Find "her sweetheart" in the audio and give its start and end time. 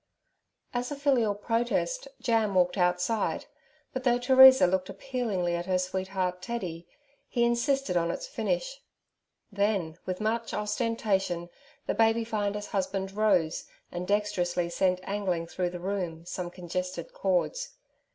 5.67-6.41